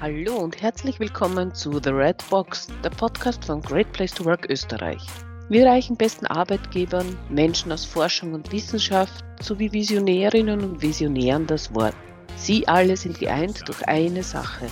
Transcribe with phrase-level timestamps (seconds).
[0.00, 4.50] Hallo und herzlich willkommen zu The Red Box, der Podcast von Great Place to Work
[4.50, 5.00] Österreich.
[5.48, 11.94] Wir reichen besten Arbeitgebern, Menschen aus Forschung und Wissenschaft sowie Visionärinnen und Visionären das Wort.
[12.36, 14.66] Sie alle sind geeint durch eine Sache,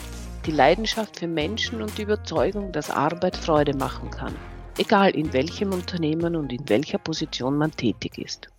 [0.44, 4.34] die Leidenschaft für Menschen und die Überzeugung, dass Arbeit Freude machen kann,
[4.76, 8.51] egal in welchem Unternehmen und in welcher Position man tätig ist.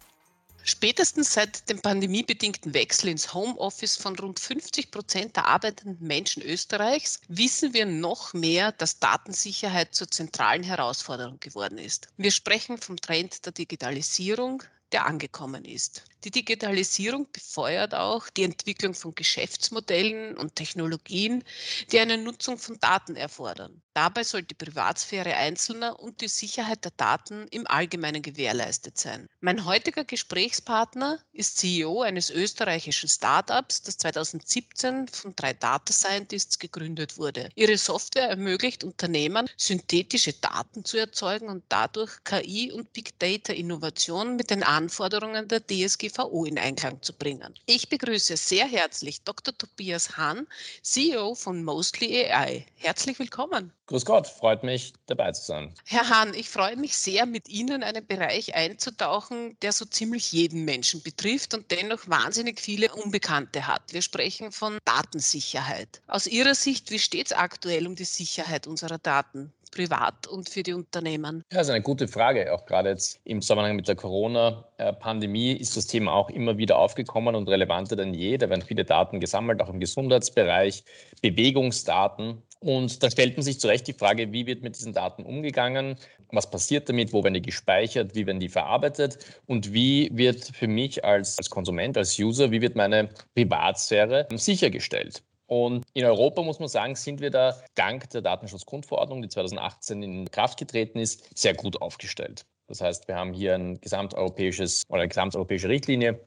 [0.66, 7.20] Spätestens seit dem pandemiebedingten Wechsel ins Homeoffice von rund 50 Prozent der arbeitenden Menschen Österreichs
[7.28, 12.08] wissen wir noch mehr, dass Datensicherheit zur zentralen Herausforderung geworden ist.
[12.16, 14.64] Wir sprechen vom Trend der Digitalisierung,
[14.94, 16.04] der angekommen ist.
[16.24, 21.44] Die Digitalisierung befeuert auch die Entwicklung von Geschäftsmodellen und Technologien,
[21.92, 23.82] die eine Nutzung von Daten erfordern.
[23.94, 29.28] Dabei soll die Privatsphäre Einzelner und die Sicherheit der Daten im Allgemeinen gewährleistet sein.
[29.42, 37.18] Mein heutiger Gesprächspartner ist CEO eines österreichischen Startups, das 2017 von drei Data Scientists gegründet
[37.18, 37.50] wurde.
[37.56, 44.38] Ihre Software ermöglicht Unternehmern, synthetische Daten zu erzeugen und dadurch KI und Big Data Innovationen
[44.38, 47.54] mit den Anforderungen der DSG DSGVO in Einklang zu bringen.
[47.66, 49.58] Ich begrüße sehr herzlich Dr.
[49.58, 50.48] Tobias Hahn,
[50.82, 52.66] CEO von Mostly AI.
[52.76, 53.72] Herzlich willkommen.
[53.88, 55.74] Grüß Gott, freut mich dabei zu sein.
[55.86, 60.32] Herr Hahn, ich freue mich sehr, mit Ihnen in einen Bereich einzutauchen, der so ziemlich
[60.32, 63.94] jeden Menschen betrifft und dennoch wahnsinnig viele Unbekannte hat.
[63.94, 66.02] Wir sprechen von Datensicherheit.
[66.08, 69.52] Aus Ihrer Sicht, wie steht es aktuell um die Sicherheit unserer Daten?
[69.74, 71.44] Privat und für die Unternehmen?
[71.52, 72.54] Ja, das ist eine gute Frage.
[72.54, 77.36] Auch gerade jetzt im Zusammenhang mit der Corona-Pandemie ist das Thema auch immer wieder aufgekommen
[77.36, 78.38] und relevanter denn je.
[78.38, 80.84] Da werden viele Daten gesammelt, auch im Gesundheitsbereich,
[81.22, 82.42] Bewegungsdaten.
[82.60, 85.98] Und da stellt man sich zu Recht die Frage, wie wird mit diesen Daten umgegangen?
[86.32, 87.12] Was passiert damit?
[87.12, 88.16] Wo werden die gespeichert?
[88.16, 89.18] Wie werden die verarbeitet?
[89.48, 95.22] Und wie wird für mich als, als Konsument, als User, wie wird meine Privatsphäre sichergestellt?
[95.54, 100.32] Und in Europa muss man sagen, sind wir da dank der Datenschutzgrundverordnung, die 2018 in
[100.32, 102.48] Kraft getreten ist, sehr gut aufgestellt.
[102.66, 106.20] Das heißt, wir haben hier ein gesamteuropäisches oder eine gesamteuropäische Richtlinie,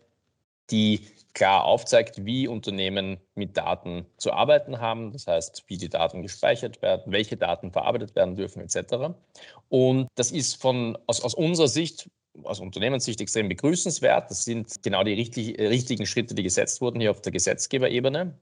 [0.70, 5.10] die klar aufzeigt, wie Unternehmen mit Daten zu arbeiten haben.
[5.10, 9.12] Das heißt, wie die Daten gespeichert werden, welche Daten verarbeitet werden dürfen, etc.
[9.69, 12.08] Und das ist von, aus, aus unserer Sicht
[12.44, 14.31] aus Unternehmenssicht extrem begrüßenswert.
[14.31, 18.38] Das sind genau die richtig, richtigen Schritte, die gesetzt wurden hier auf der Gesetzgeberebene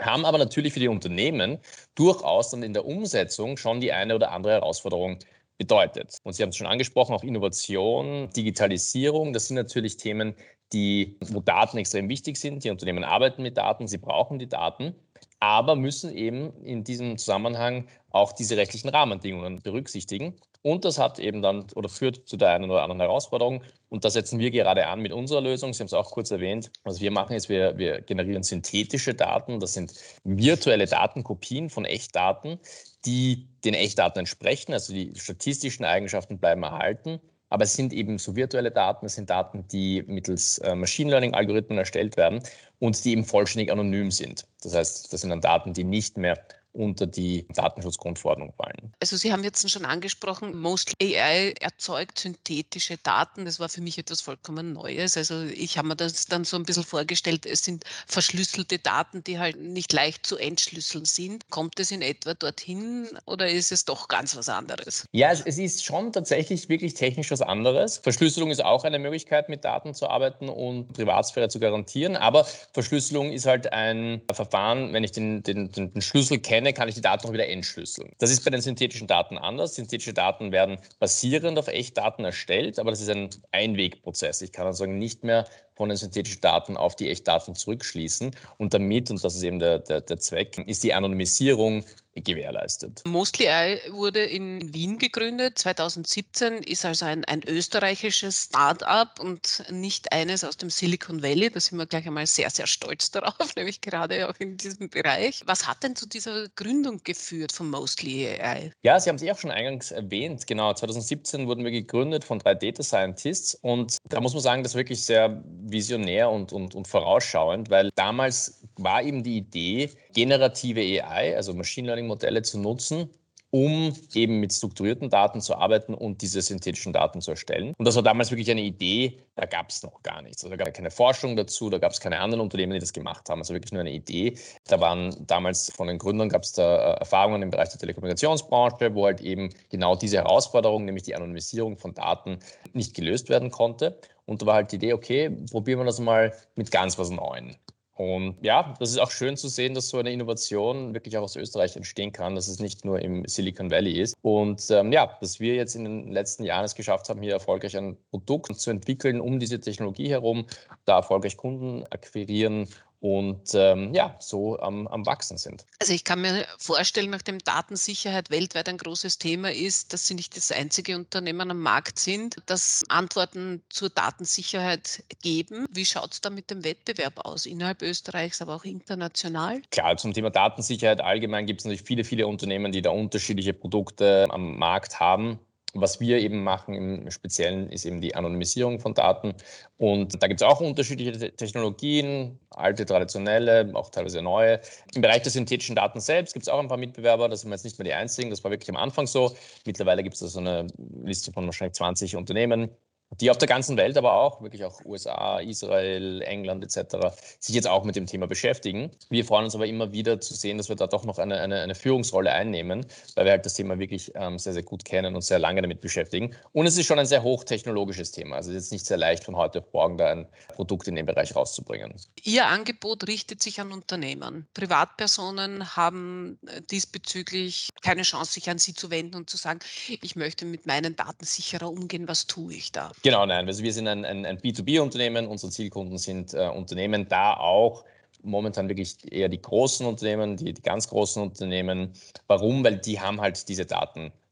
[0.00, 1.58] haben aber natürlich für die Unternehmen
[1.94, 5.18] durchaus dann in der Umsetzung schon die eine oder andere Herausforderung
[5.58, 6.18] bedeutet.
[6.22, 10.34] Und Sie haben es schon angesprochen, auch Innovation, Digitalisierung, das sind natürlich Themen,
[10.72, 12.64] die, wo Daten extrem wichtig sind.
[12.64, 14.94] Die Unternehmen arbeiten mit Daten, sie brauchen die Daten,
[15.40, 20.34] aber müssen eben in diesem Zusammenhang auch diese rechtlichen Rahmenbedingungen berücksichtigen.
[20.66, 23.62] Und das hat eben dann oder führt zu der einen oder anderen Herausforderung.
[23.88, 25.72] Und da setzen wir gerade an mit unserer Lösung.
[25.72, 26.72] Sie haben es auch kurz erwähnt.
[26.82, 29.60] Was wir machen, ist, wir, wir generieren synthetische Daten.
[29.60, 29.94] Das sind
[30.24, 32.58] virtuelle Datenkopien von Echtdaten,
[33.04, 34.72] die den Echtdaten entsprechen.
[34.72, 37.20] Also die statistischen Eigenschaften bleiben erhalten.
[37.48, 41.78] Aber es sind eben so virtuelle Daten, es sind Daten, die mittels äh, Machine Learning-Algorithmen
[41.78, 42.42] erstellt werden
[42.80, 44.48] und die eben vollständig anonym sind.
[44.64, 46.44] Das heißt, das sind dann Daten, die nicht mehr
[46.76, 48.92] unter die Datenschutzgrundverordnung fallen.
[49.00, 53.44] Also Sie haben jetzt schon angesprochen, Mostly AI erzeugt synthetische Daten.
[53.44, 55.16] Das war für mich etwas vollkommen Neues.
[55.16, 59.38] Also ich habe mir das dann so ein bisschen vorgestellt, es sind verschlüsselte Daten, die
[59.38, 61.48] halt nicht leicht zu entschlüsseln sind.
[61.50, 65.06] Kommt es in etwa dorthin oder ist es doch ganz was anderes?
[65.12, 67.98] Ja, es ist schon tatsächlich wirklich technisch was anderes.
[67.98, 72.16] Verschlüsselung ist auch eine Möglichkeit, mit Daten zu arbeiten und Privatsphäre zu garantieren.
[72.16, 76.88] Aber Verschlüsselung ist halt ein Verfahren, wenn ich den, den, den Schlüssel kenne, kenne, kann
[76.88, 78.12] ich die Daten auch wieder entschlüsseln.
[78.18, 79.74] Das ist bei den synthetischen Daten anders.
[79.74, 84.42] Synthetische Daten werden basierend auf Echtdaten erstellt, aber das ist ein Einwegprozess.
[84.42, 88.34] Ich kann also nicht mehr von den synthetischen Daten auf die Echtdaten zurückschließen.
[88.58, 91.84] Und damit, und das ist eben der, der, der Zweck, ist die Anonymisierung
[92.22, 93.02] gewährleistet.
[93.06, 100.12] Mostly AI wurde in Wien gegründet, 2017, ist also ein, ein österreichisches Start-up und nicht
[100.12, 101.50] eines aus dem Silicon Valley.
[101.50, 105.42] Da sind wir gleich einmal sehr, sehr stolz darauf, nämlich gerade auch in diesem Bereich.
[105.46, 108.72] Was hat denn zu dieser Gründung geführt von Mostly AI?
[108.82, 110.46] Ja, Sie haben es ja auch schon eingangs erwähnt.
[110.46, 114.72] Genau, 2017 wurden wir gegründet von drei Data Scientists und da muss man sagen, das
[114.72, 120.80] ist wirklich sehr visionär und, und, und vorausschauend, weil damals war eben die Idee, generative
[120.80, 123.10] AI, also Machine Learning Modelle zu nutzen,
[123.50, 127.74] um eben mit strukturierten Daten zu arbeiten und diese synthetischen Daten zu erstellen.
[127.78, 130.44] Und das war damals wirklich eine Idee, da gab es noch gar nichts.
[130.44, 132.92] Also da gab es keine Forschung dazu, da gab es keine anderen Unternehmen, die das
[132.92, 133.40] gemacht haben.
[133.40, 134.36] Also wirklich nur eine Idee.
[134.66, 138.94] Da waren damals von den Gründern gab es da äh, Erfahrungen im Bereich der Telekommunikationsbranche,
[138.94, 142.40] wo halt eben genau diese Herausforderung, nämlich die Anonymisierung von Daten,
[142.72, 143.98] nicht gelöst werden konnte.
[144.26, 147.56] Und da war halt die Idee, okay, probieren wir das mal mit ganz was Neuem.
[147.96, 151.34] Und ja, das ist auch schön zu sehen, dass so eine Innovation wirklich auch aus
[151.34, 154.14] Österreich entstehen kann, dass es nicht nur im Silicon Valley ist.
[154.20, 157.74] Und ähm, ja, dass wir jetzt in den letzten Jahren es geschafft haben, hier erfolgreich
[157.74, 160.44] ein Produkt zu entwickeln um diese Technologie herum,
[160.84, 162.68] da erfolgreich Kunden akquirieren
[163.06, 165.64] und ähm, ja, so am, am Wachsen sind.
[165.78, 170.36] Also ich kann mir vorstellen, nachdem Datensicherheit weltweit ein großes Thema ist, dass Sie nicht
[170.36, 175.66] das einzige Unternehmen am Markt sind, das Antworten zur Datensicherheit geben.
[175.70, 179.62] Wie schaut es da mit dem Wettbewerb aus, innerhalb Österreichs, aber auch international?
[179.70, 184.26] Klar, zum Thema Datensicherheit allgemein gibt es natürlich viele, viele Unternehmen, die da unterschiedliche Produkte
[184.30, 185.38] am Markt haben.
[185.80, 189.34] Was wir eben machen im Speziellen ist eben die Anonymisierung von Daten.
[189.78, 194.60] Und da gibt es auch unterschiedliche Technologien, alte, traditionelle, auch teilweise neue.
[194.94, 197.28] Im Bereich der synthetischen Daten selbst gibt es auch ein paar Mitbewerber.
[197.28, 198.30] Das sind jetzt nicht mehr die einzigen.
[198.30, 199.34] Das war wirklich am Anfang so.
[199.64, 200.66] Mittlerweile gibt es da so eine
[201.04, 202.70] Liste von wahrscheinlich 20 Unternehmen,
[203.20, 207.16] die auf der ganzen Welt, aber auch wirklich auch USA, Israel, England etc.
[207.38, 208.90] sich jetzt auch mit dem Thema beschäftigen.
[209.10, 211.60] Wir freuen uns aber immer wieder zu sehen, dass wir da doch noch eine, eine,
[211.60, 215.22] eine Führungsrolle einnehmen, weil wir halt das Thema wirklich ähm, sehr, sehr gut kennen und
[215.22, 216.34] sehr lange damit beschäftigen.
[216.52, 218.36] Und es ist schon ein sehr hochtechnologisches Thema.
[218.36, 220.96] Also es ist jetzt nicht sehr leicht von heute auf morgen da ein Produkt in
[220.96, 221.94] dem Bereich rauszubringen.
[222.22, 224.46] Ihr Angebot richtet sich an Unternehmen.
[224.52, 230.16] Privatpersonen haben äh, diesbezüglich keine Chance, sich an Sie zu wenden und zu sagen, ich
[230.16, 232.92] möchte mit meinen Daten sicherer umgehen, was tue ich da?
[233.02, 233.46] Genau, nein.
[233.46, 235.26] Also wir sind ein, ein, ein B2B-Unternehmen.
[235.26, 237.84] Unsere Zielkunden sind äh, Unternehmen, da auch
[238.22, 241.92] momentan wirklich eher die großen Unternehmen, die, die ganz großen Unternehmen.
[242.26, 242.64] Warum?
[242.64, 243.66] Weil die haben halt diese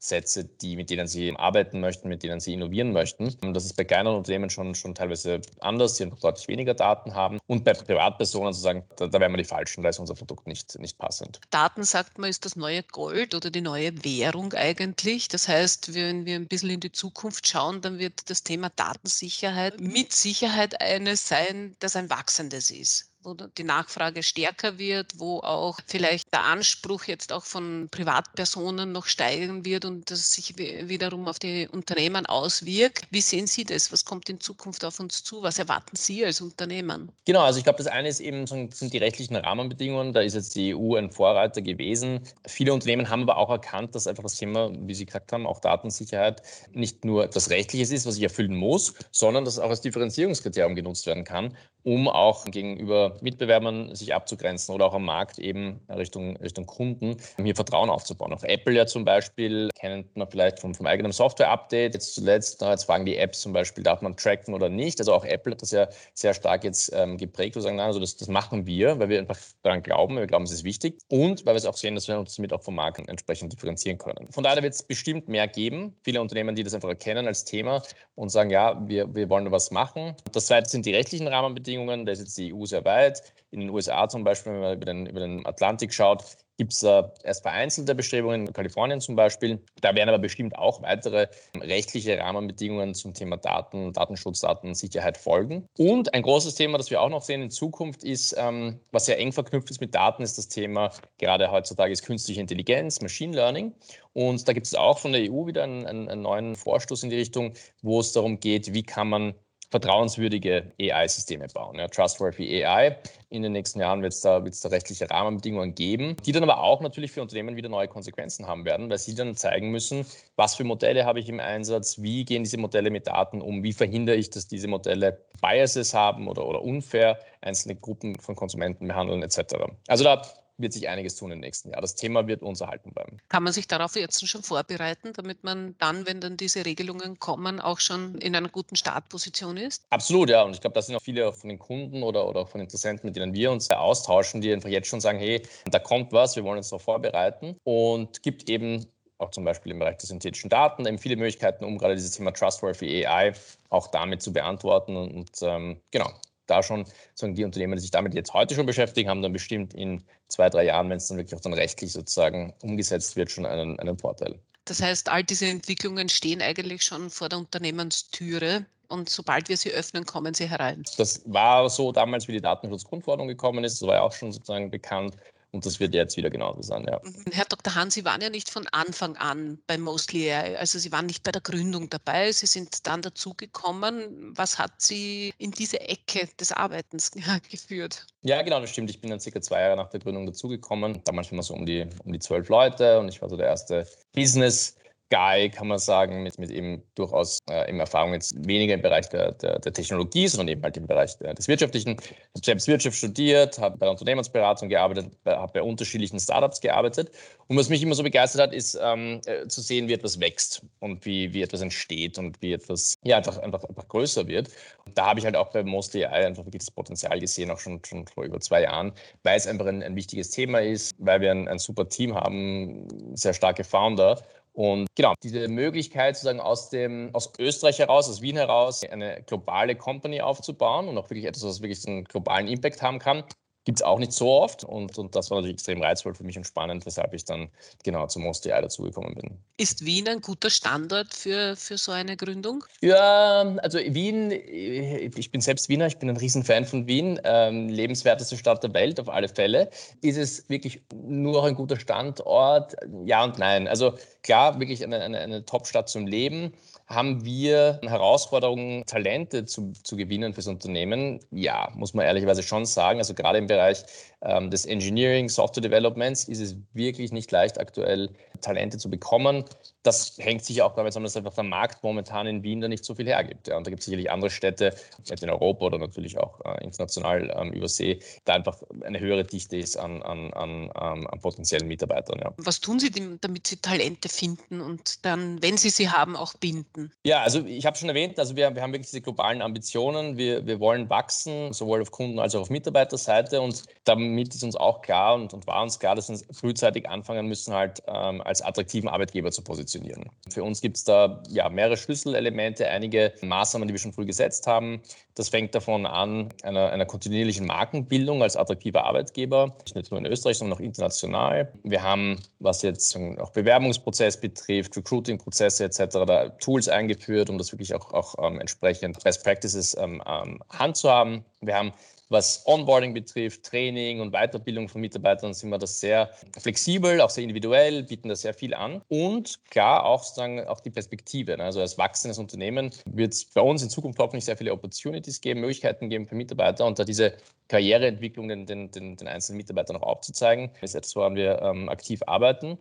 [0.05, 3.35] Datensätze, die, mit denen sie arbeiten möchten, mit denen sie innovieren möchten.
[3.43, 7.15] Und das ist bei kleineren Unternehmen schon, schon teilweise anders, die einfach deutlich weniger Daten
[7.15, 7.39] haben.
[7.47, 10.47] Und bei Privatpersonen zu sagen, da, da wären wir die Falschen, da ist unser Produkt
[10.47, 11.39] nicht, nicht passend.
[11.49, 15.27] Daten, sagt man, ist das neue Gold oder die neue Währung eigentlich.
[15.27, 19.79] Das heißt, wenn wir ein bisschen in die Zukunft schauen, dann wird das Thema Datensicherheit
[19.79, 25.79] mit Sicherheit eines sein, das ein wachsendes ist wo die Nachfrage stärker wird, wo auch
[25.87, 31.39] vielleicht der Anspruch jetzt auch von Privatpersonen noch steigen wird und das sich wiederum auf
[31.39, 33.05] die Unternehmen auswirkt.
[33.09, 33.91] Wie sehen Sie das?
[33.91, 35.41] Was kommt in Zukunft auf uns zu?
[35.41, 37.11] Was erwarten Sie als Unternehmen?
[37.25, 40.13] Genau, also ich glaube, das eine ist eben sind die rechtlichen Rahmenbedingungen.
[40.13, 42.21] Da ist jetzt die EU ein Vorreiter gewesen.
[42.45, 45.59] Viele Unternehmen haben aber auch erkannt, dass einfach das Thema, wie Sie gesagt haben, auch
[45.59, 46.41] Datensicherheit
[46.73, 50.75] nicht nur das Rechtliche ist, was ich erfüllen muss, sondern dass es auch als Differenzierungskriterium
[50.75, 56.37] genutzt werden kann, um auch gegenüber Mitbewerbern sich abzugrenzen oder auch am Markt eben Richtung,
[56.37, 58.33] Richtung Kunden, um hier Vertrauen aufzubauen.
[58.33, 61.93] Auch Apple ja zum Beispiel, kennt man vielleicht vom, vom eigenen Software-Update.
[61.93, 64.99] Jetzt zuletzt, jetzt fragen die Apps zum Beispiel, darf man tracken oder nicht.
[64.99, 67.99] Also auch Apple hat das ja sehr stark jetzt ähm, geprägt, wo sagen, nein, also
[67.99, 71.45] das, das machen wir, weil wir einfach daran glauben, wir glauben, es ist wichtig und
[71.45, 74.27] weil wir es auch sehen, dass wir uns damit auch vom Markt entsprechend differenzieren können.
[74.31, 75.95] Von daher wird es bestimmt mehr geben.
[76.03, 77.81] Viele Unternehmen, die das einfach erkennen als Thema
[78.15, 80.15] und sagen, ja, wir, wir wollen da was machen.
[80.31, 82.05] Das zweite sind die rechtlichen Rahmenbedingungen.
[82.05, 83.04] Da ist jetzt die EU sehr weit.
[83.05, 83.33] Zeit.
[83.51, 86.23] In den USA zum Beispiel, wenn man über den, über den Atlantik schaut,
[86.57, 89.61] gibt es äh, erst vereinzelte Bestrebungen, in Kalifornien zum Beispiel.
[89.81, 91.27] Da werden aber bestimmt auch weitere
[91.59, 95.67] rechtliche Rahmenbedingungen zum Thema Daten, Datenschutz, Datensicherheit folgen.
[95.77, 99.19] Und ein großes Thema, das wir auch noch sehen in Zukunft, ist, ähm, was sehr
[99.19, 103.73] eng verknüpft ist mit Daten, ist das Thema, gerade heutzutage ist künstliche Intelligenz, Machine Learning.
[104.13, 107.17] Und da gibt es auch von der EU wieder einen, einen neuen Vorstoß in die
[107.17, 109.35] Richtung, wo es darum geht, wie kann man
[109.69, 111.77] vertrauenswürdige AI-Systeme bauen.
[111.77, 112.97] Ja, Trustworthy AI.
[113.29, 116.81] In den nächsten Jahren wird es da, da rechtliche Rahmenbedingungen geben, die dann aber auch
[116.81, 120.63] natürlich für Unternehmen wieder neue Konsequenzen haben werden, weil sie dann zeigen müssen, was für
[120.63, 124.29] Modelle habe ich im Einsatz, wie gehen diese Modelle mit Daten um, wie verhindere ich,
[124.29, 129.55] dass diese Modelle Biases haben oder, oder unfair einzelne Gruppen von Konsumenten behandeln etc.
[129.87, 130.21] Also da
[130.57, 131.81] wird sich einiges tun im nächsten Jahr.
[131.81, 133.17] Das Thema wird uns erhalten bleiben.
[133.29, 137.59] Kann man sich darauf jetzt schon vorbereiten, damit man dann, wenn dann diese Regelungen kommen,
[137.59, 139.85] auch schon in einer guten Startposition ist?
[139.89, 140.43] Absolut, ja.
[140.43, 143.15] Und ich glaube, das sind auch viele von den Kunden oder, oder von Interessenten, mit
[143.15, 146.57] denen wir uns austauschen, die einfach jetzt schon sagen, hey, da kommt was, wir wollen
[146.57, 148.85] uns darauf vorbereiten und gibt eben
[149.17, 152.31] auch zum Beispiel im Bereich der synthetischen Daten eben viele Möglichkeiten, um gerade dieses Thema
[152.31, 153.33] Trustworthy AI
[153.69, 154.95] auch damit zu beantworten.
[154.95, 156.11] Und, und ähm, genau,
[156.47, 159.73] da schon sagen die Unternehmen, die sich damit jetzt heute schon beschäftigen, haben dann bestimmt
[159.73, 163.45] in zwei, drei Jahren, wenn es dann wirklich auch dann rechtlich sozusagen umgesetzt wird, schon
[163.45, 164.39] einen, einen Vorteil.
[164.65, 169.71] Das heißt, all diese Entwicklungen stehen eigentlich schon vor der Unternehmenstüre und sobald wir sie
[169.71, 170.83] öffnen, kommen sie herein.
[170.97, 173.81] Das war so damals, wie die Datenschutzgrundverordnung gekommen ist.
[173.81, 175.15] Das war ja auch schon sozusagen bekannt.
[175.55, 176.99] Und das wird jetzt wieder genauso sein, ja.
[177.01, 177.31] Mhm.
[177.31, 177.75] Herr Dr.
[177.75, 181.23] Hahn, Sie waren ja nicht von Anfang an bei Mostly AI, also Sie waren nicht
[181.23, 184.33] bei der Gründung dabei, Sie sind dann dazugekommen.
[184.35, 187.11] Was hat Sie in diese Ecke des Arbeitens
[187.49, 188.05] geführt?
[188.23, 188.89] Ja, genau, das stimmt.
[188.89, 191.01] Ich bin dann circa zwei Jahre nach der Gründung dazugekommen.
[191.05, 193.47] Damals waren wir so um die, um die zwölf Leute und ich war so der
[193.47, 194.75] erste Business
[195.09, 199.07] Guy, kann man sagen, mit, mit eben durchaus äh, eben Erfahrung jetzt weniger im Bereich
[199.09, 201.91] der, der, der Technologie, sondern eben halt im Bereich der, des Wirtschaftlichen.
[201.99, 207.11] Ich habe selbst Wirtschaft studiert, habe bei der Unternehmensberatung gearbeitet, habe bei unterschiedlichen Startups gearbeitet.
[207.47, 210.63] Und was mich immer so begeistert hat, ist ähm, äh, zu sehen, wie etwas wächst
[210.79, 214.49] und wie, wie etwas entsteht und wie etwas ja, einfach, einfach, einfach größer wird.
[214.85, 217.59] Und da habe ich halt auch bei Mostly AI einfach wirklich das Potenzial gesehen, auch
[217.59, 221.21] schon, schon vor über zwei Jahren, weil es einfach ein, ein wichtiges Thema ist, weil
[221.21, 224.23] wir ein, ein super Team haben, sehr starke Founder
[224.55, 229.75] und genau, diese Möglichkeit sozusagen aus dem, aus Österreich heraus, aus Wien heraus, eine globale
[229.75, 233.25] Company aufzubauen und auch wirklich etwas, was wirklich einen globalen Impact haben kann,
[233.65, 234.63] gibt es auch nicht so oft.
[234.63, 237.49] Und, und das war natürlich extrem reizvoll für mich und spannend, weshalb ich dann
[237.83, 239.37] genau zum Most AI dazugekommen bin.
[239.57, 242.63] Ist Wien ein guter Standort für, für so eine Gründung?
[242.81, 248.37] Ja, also Wien, ich bin selbst Wiener, ich bin ein Riesenfan von Wien, ähm, lebenswerteste
[248.37, 249.69] Stadt der Welt auf alle Fälle.
[250.01, 252.75] Ist es wirklich nur ein guter Standort?
[253.05, 253.67] Ja und nein.
[253.67, 256.53] Also klar, wirklich eine, eine, eine Top-Stadt zum Leben.
[256.87, 261.19] Haben wir Herausforderungen, Talente zu, zu gewinnen fürs Unternehmen?
[261.31, 262.99] Ja, muss man ehrlicherweise schon sagen.
[262.99, 263.83] Also gerade im Bereich
[264.21, 268.09] ähm, des Engineering, Software Developments ist es wirklich nicht leicht, aktuell
[268.45, 269.43] Talente zu bekommen.
[269.83, 272.85] Das hängt sicher auch damit zusammen, dass einfach der Markt momentan in Wien da nicht
[272.85, 273.47] so viel hergibt.
[273.47, 273.57] Ja.
[273.57, 274.73] Und da gibt es sicherlich andere Städte,
[275.05, 279.23] jetzt in Europa oder natürlich auch äh, international ähm, über See, da einfach eine höhere
[279.23, 282.19] Dichte ist an, an, an, ähm, an potenziellen Mitarbeitern.
[282.19, 282.33] Ja.
[282.37, 282.89] Was tun Sie,
[283.21, 286.91] damit Sie Talente finden und dann, wenn Sie sie haben, auch binden?
[287.03, 290.17] Ja, also ich habe schon erwähnt, also wir, wir haben wirklich diese globalen Ambitionen.
[290.17, 293.41] Wir, wir wollen wachsen, sowohl auf Kunden- als auch auf Mitarbeiterseite.
[293.41, 297.27] Und damit ist uns auch klar und, und war uns klar, dass wir frühzeitig anfangen
[297.27, 300.09] müssen, halt ähm, als attraktiven Arbeitgeber zu positionieren.
[300.29, 304.47] Für uns gibt es da ja, mehrere Schlüsselelemente, einige Maßnahmen, die wir schon früh gesetzt
[304.47, 304.81] haben.
[305.15, 310.37] Das fängt davon an, einer, einer kontinuierlichen Markenbildung als attraktiver Arbeitgeber, nicht nur in Österreich,
[310.37, 311.53] sondern auch international.
[311.63, 317.73] Wir haben, was jetzt auch Bewerbungsprozess betrifft, Recruiting-Prozesse etc., da Tools eingeführt, um das wirklich
[317.73, 321.23] auch, auch ähm, entsprechend Best Practices ähm, ähm, handzuhaben.
[321.41, 321.73] Wir haben
[322.09, 327.23] was Onboarding betrifft, Training und Weiterbildung von Mitarbeitern, sind wir das sehr flexibel, auch sehr
[327.23, 328.81] individuell, bieten da sehr viel an.
[328.87, 331.37] Und klar auch sozusagen auch die Perspektive.
[331.37, 331.43] Ne?
[331.43, 335.41] Also als wachsendes Unternehmen wird es bei uns in Zukunft hoffentlich sehr viele Opportunities geben,
[335.41, 337.13] Möglichkeiten geben für Mitarbeiter und da diese
[337.47, 342.01] Karriereentwicklung den, den, den, den einzelnen Mitarbeitern auch aufzuzeigen, ist etwas, woran wir ähm, aktiv
[342.05, 342.57] arbeiten.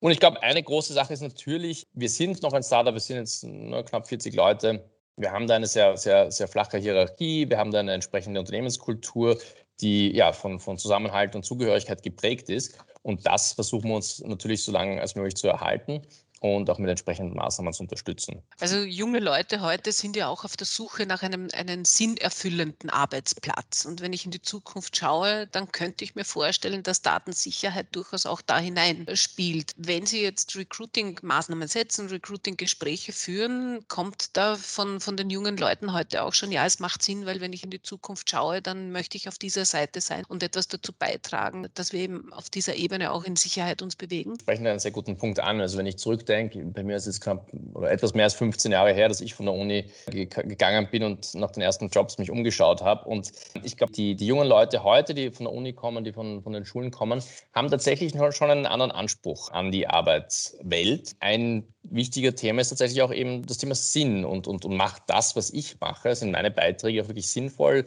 [0.00, 3.16] Und ich glaube, eine große Sache ist natürlich, wir sind noch ein Startup, wir sind
[3.16, 4.84] jetzt nur knapp 40 Leute.
[5.16, 9.38] Wir haben da eine sehr, sehr, sehr flache Hierarchie, wir haben da eine entsprechende Unternehmenskultur,
[9.80, 12.78] die ja von, von Zusammenhalt und Zugehörigkeit geprägt ist.
[13.02, 16.02] Und das versuchen wir uns natürlich so lange als möglich zu erhalten
[16.44, 18.42] und auch mit entsprechenden Maßnahmen zu unterstützen.
[18.60, 23.86] Also junge Leute heute sind ja auch auf der Suche nach einem, einem sinnerfüllenden Arbeitsplatz.
[23.86, 28.26] Und wenn ich in die Zukunft schaue, dann könnte ich mir vorstellen, dass Datensicherheit durchaus
[28.26, 29.72] auch da hineinspielt.
[29.78, 36.24] Wenn Sie jetzt Recruiting-Maßnahmen setzen, Recruiting-Gespräche führen, kommt da von, von den jungen Leuten heute
[36.24, 39.16] auch schon, ja, es macht Sinn, weil wenn ich in die Zukunft schaue, dann möchte
[39.16, 43.12] ich auf dieser Seite sein und etwas dazu beitragen, dass wir eben auf dieser Ebene
[43.12, 44.34] auch in Sicherheit uns bewegen.
[44.34, 45.62] Sie sprechen einen sehr guten Punkt an.
[45.62, 48.72] Also wenn ich zurückdenke, denke, bei mir ist es knapp oder etwas mehr als 15
[48.72, 52.30] Jahre her, dass ich von der Uni gegangen bin und nach den ersten Jobs mich
[52.30, 53.08] umgeschaut habe.
[53.08, 56.42] Und ich glaube, die, die jungen Leute heute, die von der Uni kommen, die von,
[56.42, 57.22] von den Schulen kommen,
[57.54, 61.16] haben tatsächlich schon einen anderen Anspruch an die Arbeitswelt.
[61.20, 65.36] Ein wichtiger Thema ist tatsächlich auch eben das Thema Sinn und, und, und macht das,
[65.36, 67.84] was ich mache, sind meine Beiträge auch wirklich sinnvoll?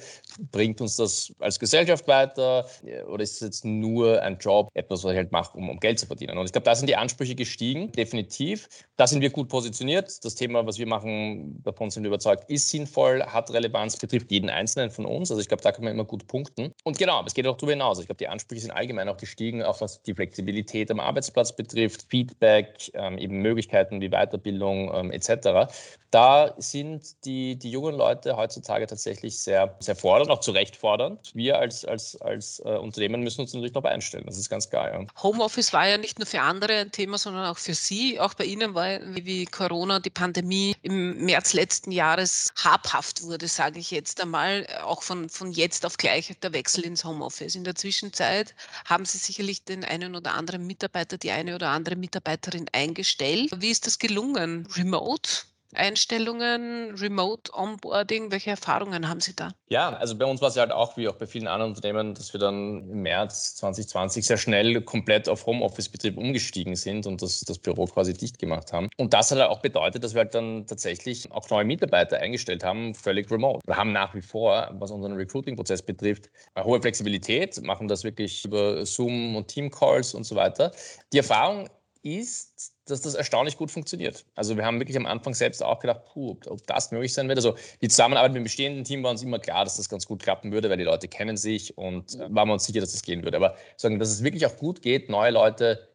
[0.51, 2.67] Bringt uns das als Gesellschaft weiter
[3.07, 5.99] oder ist es jetzt nur ein Job, etwas, was ich halt mache, um, um Geld
[5.99, 6.37] zu verdienen?
[6.37, 8.69] Und ich glaube, da sind die Ansprüche gestiegen, definitiv.
[8.97, 10.23] Da sind wir gut positioniert.
[10.23, 14.49] Das Thema, was wir machen, davon sind wir überzeugt, ist sinnvoll, hat Relevanz, betrifft jeden
[14.49, 15.31] Einzelnen von uns.
[15.31, 16.71] Also ich glaube, da kann man immer gut punkten.
[16.83, 17.99] Und genau, es geht auch darüber hinaus.
[17.99, 22.05] Ich glaube, die Ansprüche sind allgemein auch gestiegen, auch was die Flexibilität am Arbeitsplatz betrifft,
[22.09, 25.71] Feedback, ähm, eben Möglichkeiten, Möglichkeiten wie Weiterbildung ähm, etc.
[26.11, 31.31] Da sind die, die jungen Leute heutzutage tatsächlich sehr, sehr fordernd, auch zu Recht fordernd.
[31.33, 34.93] Wir als, als, als äh, Unternehmen müssen uns natürlich darauf einstellen, das ist ganz klar.
[34.93, 35.05] Ja.
[35.21, 38.19] Homeoffice war ja nicht nur für andere ein Thema, sondern auch für Sie.
[38.19, 43.79] Auch bei Ihnen war wie Corona, die Pandemie im März letzten Jahres habhaft wurde, sage
[43.79, 47.55] ich jetzt einmal, auch von, von jetzt auf gleich der Wechsel ins Homeoffice.
[47.55, 51.97] In der Zwischenzeit haben Sie sicherlich den einen oder anderen Mitarbeiter, die eine oder andere
[51.97, 53.51] Mitarbeiterin eingestellt.
[53.57, 54.67] Wie ist das gelungen?
[54.75, 55.29] Remote?
[55.75, 59.51] Einstellungen, Remote Onboarding, welche Erfahrungen haben Sie da?
[59.69, 62.15] Ja, also bei uns war es ja halt auch, wie auch bei vielen anderen Unternehmen,
[62.15, 67.41] dass wir dann im März 2020 sehr schnell komplett auf Homeoffice-Betrieb umgestiegen sind und das,
[67.41, 68.89] das Büro quasi dicht gemacht haben.
[68.97, 72.63] Und das hat halt auch bedeutet, dass wir halt dann tatsächlich auch neue Mitarbeiter eingestellt
[72.63, 73.59] haben, völlig remote.
[73.67, 78.85] Wir haben nach wie vor, was unseren Recruiting-Prozess betrifft, hohe Flexibilität, machen das wirklich über
[78.85, 80.71] Zoom und Team-Calls und so weiter.
[81.11, 81.69] Die Erfahrung
[82.03, 84.25] ist, dass das erstaunlich gut funktioniert.
[84.35, 87.27] Also wir haben wirklich am Anfang selbst auch gedacht, puh, ob, ob das möglich sein
[87.27, 87.37] wird.
[87.37, 90.23] Also die Zusammenarbeit mit dem bestehenden Team war uns immer klar, dass das ganz gut
[90.23, 93.23] klappen würde, weil die Leute kennen sich und waren wir uns sicher, dass das gehen
[93.23, 93.37] würde.
[93.37, 95.87] Aber sagen, dass es wirklich auch gut geht, neue Leute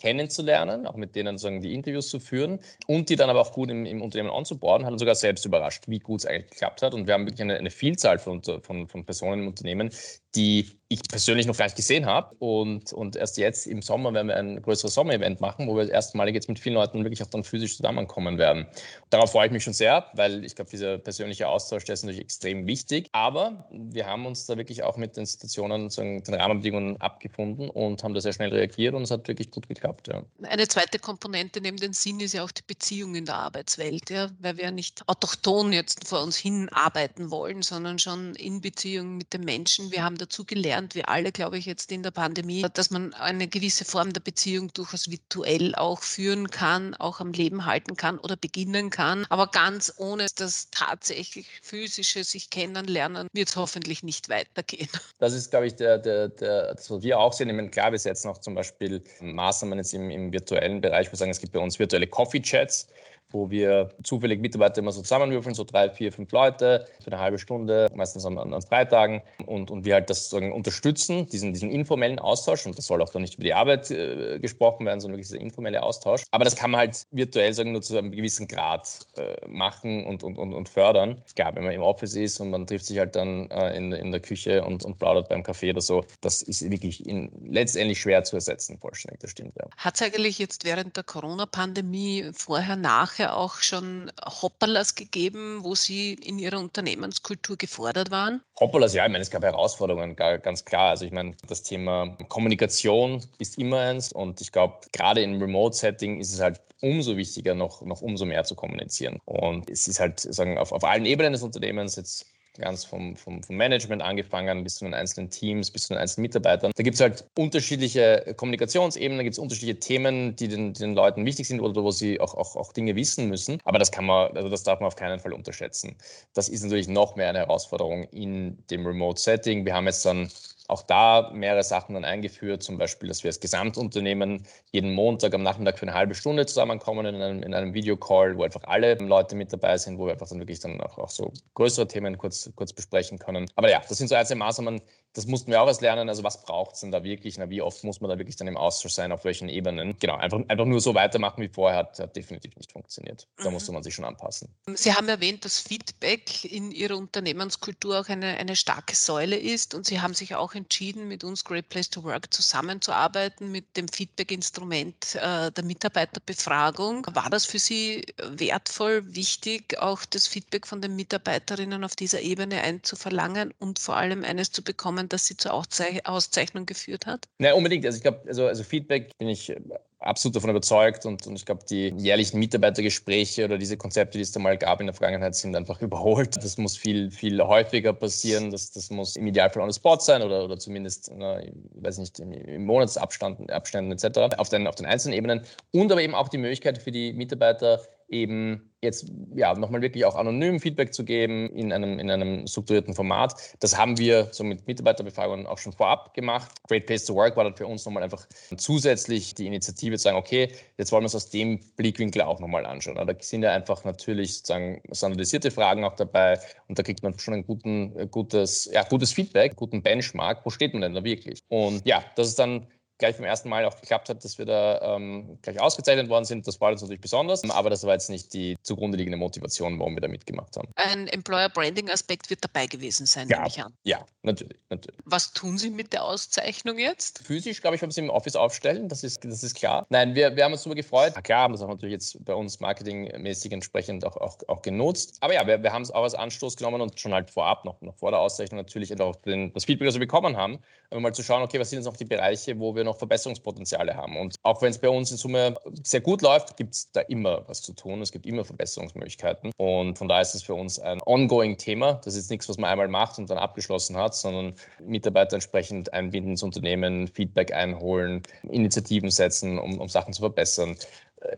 [0.00, 3.70] kennenzulernen, auch mit denen sagen, die Interviews zu führen und die dann aber auch gut
[3.70, 6.94] im, im Unternehmen anzuborden, hat uns sogar selbst überrascht, wie gut es eigentlich geklappt hat.
[6.94, 9.90] Und wir haben wirklich eine, eine Vielzahl von, von, von Personen im Unternehmen,
[10.34, 12.34] die ich persönlich noch gar nicht gesehen habe.
[12.38, 16.34] Und, und erst jetzt im Sommer werden wir ein größeres Sommer-Event machen, wo wir erstmalig
[16.34, 18.66] jetzt mit vielen Leuten wirklich auch dann physisch zusammenkommen werden.
[19.10, 22.22] Darauf freue ich mich schon sehr, weil ich glaube, dieser persönliche Austausch, der ist natürlich
[22.22, 23.08] extrem wichtig.
[23.12, 28.02] Aber wir haben uns da wirklich auch mit den Institutionen sagen, den Rahmenbedingungen abgefunden und
[28.04, 30.08] haben da sehr schnell reagiert und es hat wirklich gut geklappt.
[30.08, 30.22] Ja.
[30.42, 34.28] Eine zweite Komponente neben den Sinn ist ja auch die Beziehung in der Arbeitswelt, ja,
[34.40, 39.16] weil wir ja nicht autochton jetzt vor uns hin arbeiten wollen, sondern schon in Beziehung
[39.16, 39.90] mit den Menschen.
[39.90, 43.48] Wir haben dazu gelernt, wir alle, glaube ich, jetzt in der Pandemie, dass man eine
[43.48, 48.36] gewisse Form der Beziehung durchaus virtuell auch führen kann, auch am Leben halten kann oder
[48.36, 49.26] beginnen kann.
[49.28, 54.88] Aber ganz ohne das tatsächlich physische sich kennenlernen, wird es hoffentlich nicht weitergehen.
[55.18, 57.48] Das ist, glaube ich, der, der, der, das, was wir auch sehen.
[57.48, 61.10] Ich meine, klar, wir setzen auch zum Beispiel Maßnahmen jetzt im, im virtuellen Bereich.
[61.10, 62.88] Wir sagen, es gibt bei uns virtuelle Coffee-Chats
[63.32, 67.38] wo wir zufällig Mitarbeiter immer so zusammenwürfeln, so drei, vier, fünf Leute für eine halbe
[67.38, 72.18] Stunde, meistens an, an Freitagen und, und wir halt das sozusagen unterstützen, diesen, diesen informellen
[72.18, 75.28] Austausch und das soll auch dann nicht über die Arbeit äh, gesprochen werden, sondern wirklich
[75.28, 76.22] dieser informelle Austausch.
[76.30, 80.22] Aber das kann man halt virtuell sagen, nur zu einem gewissen Grad äh, machen und,
[80.22, 81.22] und, und, und fördern.
[81.36, 84.10] Klar, wenn man im Office ist und man trifft sich halt dann äh, in, in
[84.10, 88.24] der Küche und, und plaudert beim Kaffee oder so, das ist wirklich in, letztendlich schwer
[88.24, 89.54] zu ersetzen, vollständig, das stimmt.
[89.56, 89.66] Ja.
[89.76, 95.74] Hat es eigentlich jetzt während der Corona-Pandemie vorher, nachher ja auch schon Hopperlas gegeben, wo
[95.74, 98.42] Sie in Ihrer Unternehmenskultur gefordert waren?
[98.60, 100.90] Hopperlas, ja, ich meine, es gab Herausforderungen, ganz klar.
[100.90, 106.20] Also ich meine, das Thema Kommunikation ist immer eins und ich glaube, gerade im Remote-Setting
[106.20, 109.18] ist es halt umso wichtiger, noch, noch umso mehr zu kommunizieren.
[109.24, 112.26] Und es ist halt sagen, auf, auf allen Ebenen des Unternehmens jetzt
[112.58, 116.22] ganz vom, vom, vom, Management angefangen bis zu den einzelnen Teams, bis zu den einzelnen
[116.22, 116.72] Mitarbeitern.
[116.74, 121.24] Da gibt es halt unterschiedliche Kommunikationsebenen, da gibt es unterschiedliche Themen, die den, den, Leuten
[121.24, 123.58] wichtig sind oder wo sie auch, auch, auch Dinge wissen müssen.
[123.64, 125.96] Aber das kann man, also das darf man auf keinen Fall unterschätzen.
[126.34, 129.64] Das ist natürlich noch mehr eine Herausforderung in dem Remote-Setting.
[129.64, 130.30] Wir haben jetzt dann
[130.68, 135.42] auch da mehrere Sachen dann eingeführt, zum Beispiel, dass wir als Gesamtunternehmen jeden Montag am
[135.42, 139.36] Nachmittag für eine halbe Stunde zusammenkommen in einem, in einem Videocall, wo einfach alle Leute
[139.36, 142.50] mit dabei sind, wo wir einfach dann wirklich dann auch, auch so größere Themen kurz,
[142.54, 143.50] kurz besprechen können.
[143.56, 144.80] Aber ja, das sind so einzelne Maßnahmen,
[145.14, 146.08] das mussten wir auch erst lernen.
[146.08, 147.36] Also was braucht es denn da wirklich?
[147.36, 149.96] Na, wie oft muss man da wirklich dann im Austausch sein, auf welchen Ebenen?
[149.98, 153.28] Genau, einfach, einfach nur so weitermachen wie vorher hat, hat definitiv nicht funktioniert.
[153.36, 153.54] Da mhm.
[153.54, 154.48] musste man sich schon anpassen.
[154.74, 159.84] Sie haben erwähnt, dass Feedback in Ihrer Unternehmenskultur auch eine, eine starke Säule ist und
[159.84, 165.16] Sie haben sich auch entschieden, mit uns Great Place to Work zusammenzuarbeiten mit dem Feedback-Instrument
[165.16, 167.06] äh, der Mitarbeiterbefragung.
[167.12, 172.62] War das für Sie wertvoll, wichtig, auch das Feedback von den Mitarbeiterinnen auf dieser Ebene
[172.62, 177.28] einzuverlangen und vor allem eines zu bekommen, das sie zur Auszeichnung geführt hat?
[177.38, 177.84] Ja, unbedingt.
[177.84, 179.52] Also ich glaube, also, also Feedback bin ich
[180.02, 184.32] absolut davon überzeugt und, und ich glaube, die jährlichen Mitarbeitergespräche oder diese Konzepte, die es
[184.32, 186.36] da mal gab in der Vergangenheit, sind einfach überholt.
[186.36, 188.50] Das muss viel, viel häufiger passieren.
[188.50, 191.98] Das, das muss im Idealfall on the spot sein oder, oder zumindest, na, ich weiß
[191.98, 194.36] nicht, im, Monatsabständen Abständen etc.
[194.36, 197.82] Auf den, auf den einzelnen Ebenen und aber eben auch die Möglichkeit für die Mitarbeiter,
[198.12, 202.94] eben jetzt ja nochmal wirklich auch anonym Feedback zu geben in einem, in einem strukturierten
[202.94, 203.34] Format.
[203.60, 206.50] Das haben wir so mit Mitarbeiterbefragungen auch schon vorab gemacht.
[206.68, 210.16] Great Place to Work war dann für uns nochmal einfach zusätzlich die Initiative zu sagen,
[210.16, 210.48] okay,
[210.78, 212.96] jetzt wollen wir es aus dem Blickwinkel auch nochmal anschauen.
[212.96, 217.34] Da sind ja einfach natürlich sozusagen standardisierte Fragen auch dabei und da kriegt man schon
[217.34, 220.44] ein guten, gutes, ja, gutes Feedback, guten Benchmark.
[220.44, 221.38] Wo steht man denn da wirklich?
[221.48, 222.66] Und ja, das ist dann
[223.02, 226.46] gleich beim ersten Mal auch geklappt hat, dass wir da ähm, gleich ausgezeichnet worden sind.
[226.46, 229.96] Das war uns natürlich besonders, aber das war jetzt nicht die zugrunde liegende Motivation, warum
[229.96, 230.68] wir da mitgemacht haben.
[230.76, 233.74] Ein Employer Branding Aspekt wird dabei gewesen sein, ja, nehme ich an.
[233.82, 235.00] Ja, natürlich, natürlich.
[235.04, 237.26] Was tun Sie mit der Auszeichnung jetzt?
[237.26, 239.84] Physisch, glaube ich, haben Sie im Office aufstellen, das ist, das ist klar.
[239.90, 241.12] Nein, wir, wir haben uns darüber gefreut.
[241.16, 245.16] Ja, klar, haben das auch natürlich jetzt bei uns marketingmäßig entsprechend auch, auch, auch genutzt.
[245.20, 247.80] Aber ja, wir, wir haben es auch als Anstoß genommen und schon halt vorab, noch,
[247.80, 250.60] noch vor der Auszeichnung natürlich auch den, das Feedback, das wir bekommen haben,
[250.90, 253.96] aber mal zu schauen, okay, was sind jetzt noch die Bereiche, wo wir noch Verbesserungspotenziale
[253.96, 254.16] haben.
[254.16, 257.44] Und auch wenn es bei uns in Summe sehr gut läuft, gibt es da immer
[257.48, 258.00] was zu tun.
[258.02, 259.52] Es gibt immer Verbesserungsmöglichkeiten.
[259.56, 261.94] Und von daher ist es für uns ein ongoing Thema.
[262.04, 266.32] Das ist nichts, was man einmal macht und dann abgeschlossen hat, sondern Mitarbeiter entsprechend einbinden
[266.32, 270.76] ins Unternehmen, Feedback einholen, Initiativen setzen, um, um Sachen zu verbessern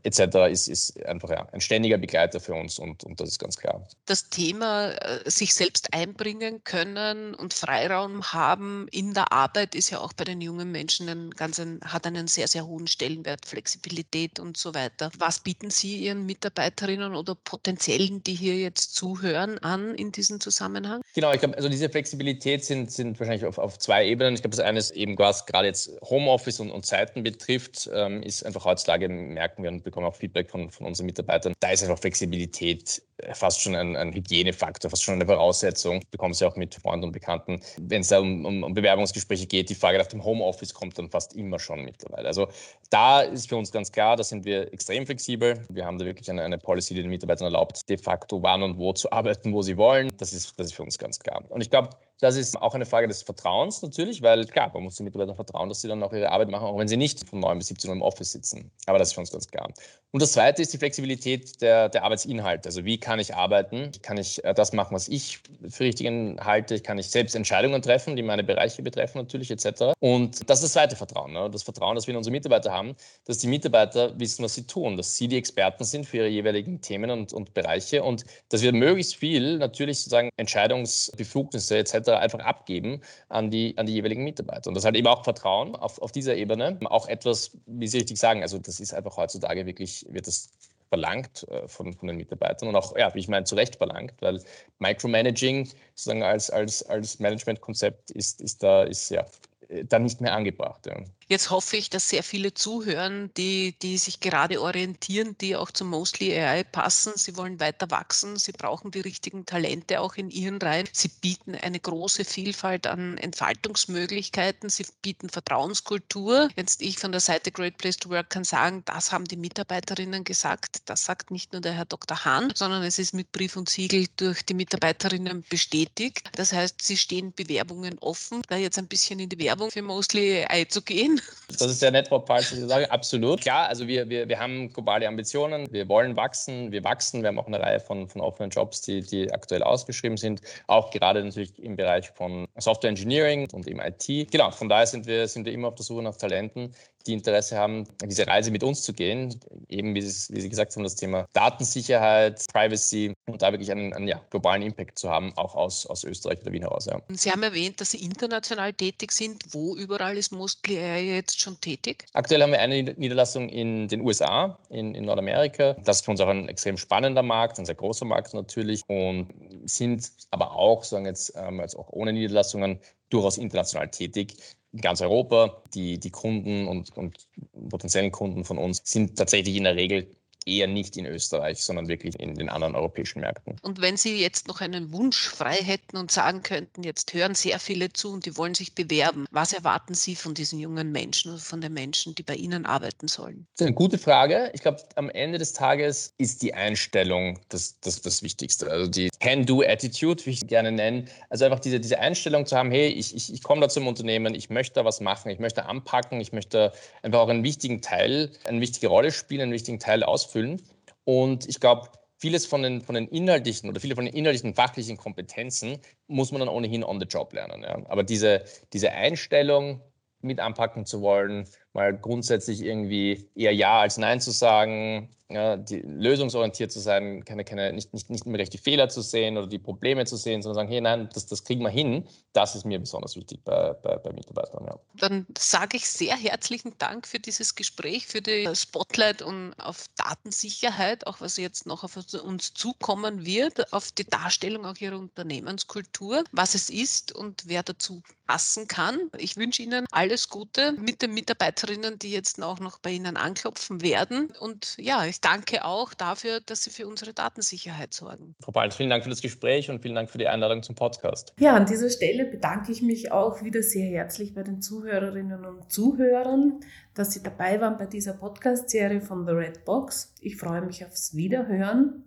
[0.03, 0.51] etc.
[0.51, 3.87] Ist, ist einfach ja, ein ständiger Begleiter für uns und, und das ist ganz klar.
[4.07, 10.01] Das Thema äh, sich selbst einbringen können und Freiraum haben in der Arbeit ist ja
[10.01, 14.41] auch bei den jungen Menschen ein ganz ein, hat einen sehr, sehr hohen Stellenwert, Flexibilität
[14.41, 15.11] und so weiter.
[15.19, 21.03] Was bieten Sie Ihren Mitarbeiterinnen oder Potenziellen, die hier jetzt zuhören, an in diesem Zusammenhang?
[21.15, 24.35] Genau, ich glaube, also diese Flexibilität sind, sind wahrscheinlich auf, auf zwei Ebenen.
[24.35, 28.23] Ich glaube, das eine ist eben, was gerade jetzt Homeoffice und, und Zeiten betrifft, ähm,
[28.23, 31.83] ist einfach heutzutage, merken wir und bekommen auch Feedback von, von unseren Mitarbeitern, da ist
[31.83, 35.99] einfach Flexibilität fast schon ein, ein Hygienefaktor, fast schon eine Voraussetzung.
[35.99, 37.61] Ich bekomme es ja auch mit Freunden und Bekannten.
[37.81, 41.09] Wenn es da um, um, um, Bewerbungsgespräche geht, die Frage nach dem Homeoffice kommt dann
[41.11, 42.27] fast immer schon mittlerweile.
[42.27, 42.49] Also
[42.91, 45.65] da ist für uns ganz klar, da sind wir extrem flexibel.
[45.69, 48.79] Wir haben da wirklich eine, eine Policy, die den Mitarbeitern erlaubt, de facto wann und
[48.79, 50.11] wo zu arbeiten, wo sie wollen.
[50.19, 51.45] Das ist, das ist für uns ganz klar.
[51.49, 54.97] Und ich glaube, das ist auch eine Frage des Vertrauens natürlich, weil klar, man muss
[54.97, 57.41] den Mitarbeitern vertrauen, dass sie dann auch ihre Arbeit machen, auch wenn sie nicht von
[57.41, 58.71] 9 bis 17 Uhr im Office sitzen.
[58.87, 59.69] Aber das ist für uns ganz klar.
[60.13, 62.69] Und das Zweite ist die Flexibilität der, der Arbeitsinhalte.
[62.69, 63.93] Also wie kann ich arbeiten?
[64.01, 66.09] Kann ich äh, das machen, was ich für richtig
[66.41, 66.81] halte?
[66.81, 69.93] Kann ich selbst Entscheidungen treffen, die meine Bereiche betreffen natürlich etc.
[70.01, 71.35] Und das ist das zweite Vertrauen.
[71.35, 71.51] Ne?
[71.51, 74.97] Das Vertrauen, das wir in unsere Mitarbeiter haben, dass die Mitarbeiter wissen, was sie tun,
[74.97, 78.73] dass sie die Experten sind für ihre jeweiligen Themen und, und Bereiche und dass wir
[78.73, 84.69] möglichst viel natürlich sozusagen Entscheidungsbefugnisse etc einfach abgeben an die, an die jeweiligen Mitarbeiter.
[84.69, 86.79] Und das halt eben auch Vertrauen auf, auf dieser Ebene.
[86.87, 90.49] Auch etwas, wie Sie richtig sagen, also das ist einfach heutzutage wirklich, wird das
[90.95, 94.15] verlangt äh, von, von den Mitarbeitern und auch, ja, wie ich meine, zu Recht verlangt,
[94.21, 94.41] weil
[94.79, 99.27] Micromanaging sozusagen als, als, als Managementkonzept ist, ist da, ist ja
[99.69, 100.87] äh, dann nicht mehr angebracht.
[100.87, 100.97] Ja.
[101.27, 105.89] Jetzt hoffe ich, dass sehr viele zuhören, die, die sich gerade orientieren, die auch zum
[105.89, 107.13] Mostly AI passen.
[107.17, 108.37] Sie wollen weiter wachsen.
[108.37, 110.89] Sie brauchen die richtigen Talente auch in ihren Reihen.
[110.93, 114.69] Sie bieten eine große Vielfalt an Entfaltungsmöglichkeiten.
[114.69, 116.51] Sie bieten Vertrauenskultur.
[116.57, 120.25] Jetzt ich von der Seite Great Place to Work kann sagen, das haben die Mitarbeiterinnen
[120.25, 120.83] gesagt.
[120.85, 122.25] Das sagt nicht nur der Herr Dr.
[122.25, 126.29] Hahn, sondern es ist mit Brief und Siegel durch die Mitarbeiterinnen bestätigt.
[126.37, 128.43] Das heißt, sie stehen Bewerbungen offen.
[128.49, 131.14] Da jetzt ein bisschen in die Werbung für Mostly AI zu gehen
[131.59, 132.91] Das ist ja nett, Frau Palz, dass ich sage.
[132.91, 133.41] Absolut.
[133.41, 137.23] Klar, also wir, wir, wir haben globale Ambitionen, wir wollen wachsen, wir wachsen.
[137.23, 140.41] Wir haben auch eine Reihe von, von offenen Jobs, die, die aktuell ausgeschrieben sind.
[140.67, 144.31] Auch gerade natürlich im Bereich von Software Engineering und im IT.
[144.33, 146.75] Genau, von daher sind wir, sind wir immer auf der Suche nach Talenten
[147.07, 149.39] die Interesse haben, diese Reise mit uns zu gehen.
[149.69, 153.93] Eben, wie Sie, wie Sie gesagt haben, das Thema Datensicherheit, Privacy und da wirklich einen,
[153.93, 156.87] einen ja, globalen Impact zu haben, auch aus, aus Österreich oder Wien heraus.
[156.87, 157.01] Ja.
[157.09, 159.45] Sie haben erwähnt, dass Sie international tätig sind.
[159.51, 162.07] Wo überall ist Mostly AI jetzt schon tätig?
[162.13, 165.75] Aktuell haben wir eine Niederlassung in den USA, in, in Nordamerika.
[165.85, 169.29] Das ist für uns auch ein extrem spannender Markt, ein sehr großer Markt natürlich und
[169.65, 172.79] sind aber auch, sagen jetzt, ähm, als auch ohne Niederlassungen,
[173.11, 174.37] durchaus international tätig
[174.75, 175.63] in ganz Europa.
[175.75, 177.29] Die, die Kunden und, und
[177.71, 180.09] potenziellen Kunden von uns sind tatsächlich in der Regel
[180.47, 183.57] eher nicht in Österreich, sondern wirklich in den anderen europäischen Märkten.
[183.63, 187.59] Und wenn Sie jetzt noch einen Wunsch frei hätten und sagen könnten, jetzt hören sehr
[187.59, 191.41] viele zu und die wollen sich bewerben, was erwarten Sie von diesen jungen Menschen oder
[191.41, 193.47] von den Menschen, die bei Ihnen arbeiten sollen?
[193.55, 194.51] Das ist eine gute Frage.
[194.55, 198.71] Ich glaube, am Ende des Tages ist die Einstellung das, das, das Wichtigste.
[198.71, 201.07] Also die Can-Do-Attitude, wie ich sie gerne nenne.
[201.31, 204.35] Also einfach diese, diese Einstellung zu haben, hey, ich, ich, ich komme da zum Unternehmen,
[204.35, 208.31] ich möchte da was machen, ich möchte anpacken, ich möchte einfach auch einen wichtigen Teil,
[208.45, 210.63] eine wichtige Rolle spielen, einen wichtigen Teil ausführen ausfüllen.
[211.05, 214.97] Und ich glaube, vieles von den, von den inhaltlichen oder viele von den inhaltlichen fachlichen
[214.97, 217.63] Kompetenzen muss man dann ohnehin on the job lernen.
[217.63, 217.83] Ja.
[217.89, 219.81] Aber diese, diese Einstellung,
[220.23, 226.73] mit anpacken zu wollen, mal grundsätzlich irgendwie eher Ja als Nein zu sagen, ja, lösungsorientiert
[226.73, 229.59] zu sein, keine, keine, nicht, nicht, nicht immer recht die Fehler zu sehen oder die
[229.59, 232.05] Probleme zu sehen, sondern sagen, hey, nein, das, das kriegen wir hin.
[232.33, 234.65] Das ist mir besonders wichtig bei, bei, bei Mitarbeitern.
[234.65, 234.74] Ja.
[234.97, 241.07] Dann sage ich sehr herzlichen Dank für dieses Gespräch, für die Spotlight und auf Datensicherheit,
[241.09, 246.55] auch was jetzt noch auf uns zukommen wird, auf die Darstellung auch Ihrer Unternehmenskultur, was
[246.55, 248.99] es ist und wer dazu passen kann.
[249.19, 253.83] Ich wünsche Ihnen alles Gute mit den Mitarbeiterinnen, die jetzt auch noch bei Ihnen anklopfen
[253.83, 254.33] werden.
[254.41, 258.35] Und ja, ich danke auch dafür, dass Sie für unsere Datensicherheit sorgen.
[258.41, 261.33] Frau Balz, vielen Dank für das Gespräch und vielen Dank für die Einladung zum Podcast.
[261.39, 265.71] Ja, an dieser Stelle bedanke ich mich auch wieder sehr herzlich bei den Zuhörerinnen und
[265.71, 266.61] Zuhörern,
[266.95, 270.15] dass Sie dabei waren bei dieser Podcast-Serie von The Red Box.
[270.21, 272.05] Ich freue mich aufs Wiederhören.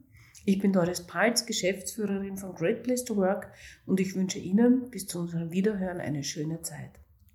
[0.49, 3.51] Ich bin Doris Palz, Geschäftsführerin von Great Place to Work
[3.86, 6.91] und ich wünsche Ihnen bis zu unserem Wiederhören eine schöne Zeit.